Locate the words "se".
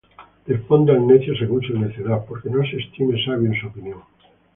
2.65-2.77